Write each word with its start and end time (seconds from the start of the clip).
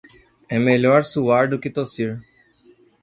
É 0.49 0.57
melhor 0.57 1.03
suar 1.05 1.47
do 1.47 1.59
que 1.59 1.69
tossir. 1.69 2.19